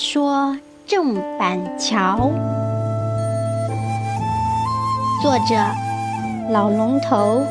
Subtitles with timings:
[0.00, 0.56] 说
[0.86, 2.30] 郑板桥，
[5.20, 5.56] 作者
[6.50, 7.42] 老龙头，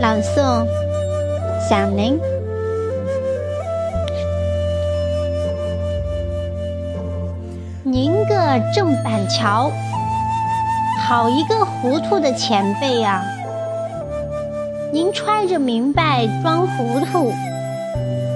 [0.00, 0.64] 朗诵
[1.68, 2.16] 响铃。
[7.82, 9.72] 您个郑板桥，
[11.04, 13.24] 好一个糊涂的前辈呀！
[14.92, 17.32] 您揣着明白装糊涂。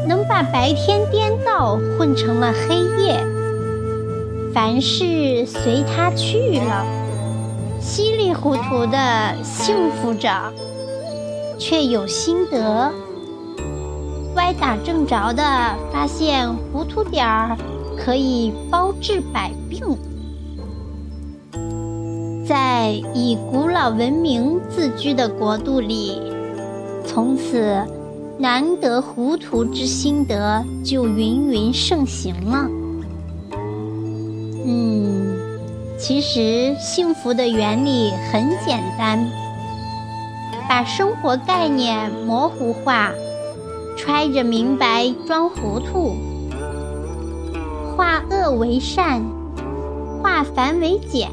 [0.09, 3.23] 能把白天颠倒混成了黑夜，
[4.55, 6.83] 凡事随他去了，
[7.79, 10.51] 稀里糊涂的幸福着，
[11.59, 12.91] 却有心得，
[14.35, 15.43] 歪打正着的
[15.93, 17.55] 发现糊涂点儿
[17.99, 19.85] 可以包治百病，
[22.49, 26.23] 在以古老文明自居的国度里，
[27.05, 27.85] 从此。
[28.39, 32.71] 难得糊涂之心得就芸芸盛行了。
[34.65, 35.37] 嗯，
[35.99, 39.29] 其实幸福的原理很简单，
[40.69, 43.11] 把生活概念模糊化，
[43.97, 46.15] 揣着明白装糊涂，
[47.97, 49.21] 化恶为善，
[50.23, 51.29] 化繁为简，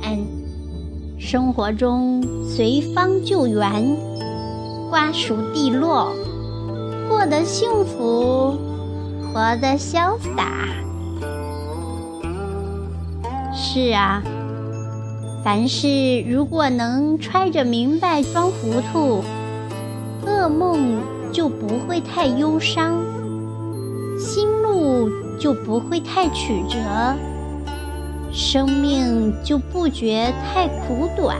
[1.19, 3.95] 生活中随方就圆，
[4.90, 6.12] 瓜熟蒂落。
[7.09, 8.58] 过得幸福，
[9.34, 10.67] 活得潇洒。
[13.53, 14.22] 是啊，
[15.44, 19.23] 凡事如果能揣着明白装糊涂，
[20.25, 21.00] 噩梦
[21.31, 23.02] 就不会太忧伤，
[24.19, 25.09] 心路
[25.40, 26.78] 就不会太曲折，
[28.31, 31.38] 生命就不觉太苦短，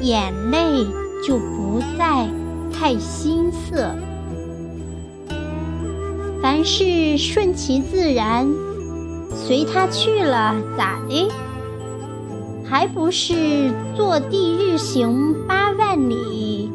[0.00, 0.84] 眼泪
[1.26, 2.26] 就不再。
[2.72, 3.94] 太心塞，
[6.42, 8.48] 凡事顺其自然，
[9.30, 11.30] 随他去了，咋的？
[12.64, 16.70] 还不是坐地日行八万里，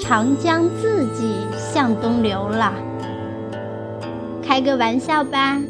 [0.00, 2.72] 长江自己向东流了？
[4.42, 5.60] 开个玩笑吧，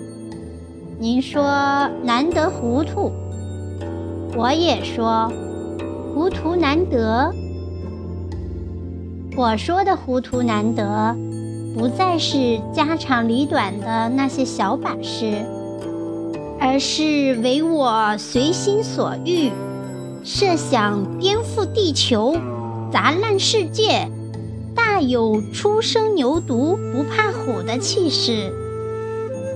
[0.99, 1.43] 您说
[2.03, 3.13] 难得糊涂，
[4.37, 5.31] 我也说
[6.15, 7.35] 糊涂难得。
[9.37, 11.17] 我说的糊涂难得，
[11.77, 15.45] 不再是家长里短的那些小把式，
[16.61, 19.51] 而是唯我随心所欲，
[20.23, 22.37] 设想颠覆地球，
[22.93, 24.09] 砸烂世界，
[24.73, 28.53] 大有初生牛犊不怕虎的气势。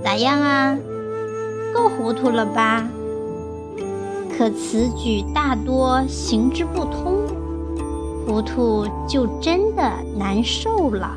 [0.03, 0.77] 咋样啊？
[1.73, 2.89] 够糊涂了吧？
[4.37, 7.23] 可此举大多行之不通。
[8.29, 11.17] 糊涂就真的难受了。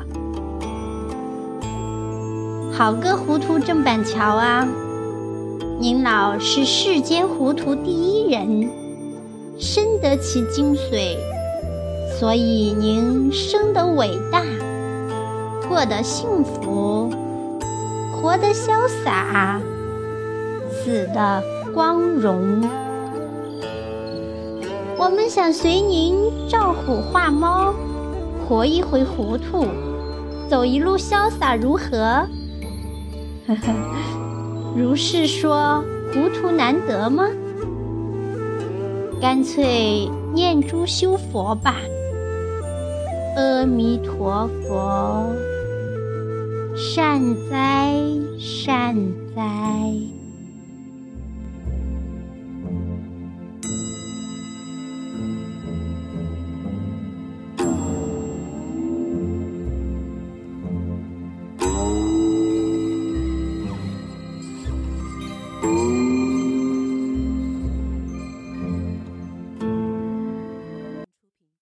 [2.72, 4.66] 好个糊涂郑板桥啊！
[5.78, 8.66] 您老是世间糊涂第一人，
[9.58, 11.18] 深得其精髓，
[12.18, 14.40] 所以您生得伟大，
[15.68, 17.10] 过得幸福，
[18.10, 19.60] 活得潇洒，
[20.70, 21.42] 死得
[21.74, 22.62] 光荣。
[25.04, 26.14] 我们想随您
[26.48, 27.74] 照虎画猫，
[28.46, 29.66] 活一回糊涂，
[30.48, 32.24] 走一路潇洒，如何？
[34.76, 35.82] 如是说，
[36.14, 37.26] 糊涂难得吗？
[39.20, 41.74] 干脆念珠修佛吧。
[43.36, 45.26] 阿弥陀佛，
[46.76, 47.20] 善
[47.50, 47.92] 哉
[48.38, 48.94] 善
[49.34, 50.21] 哉。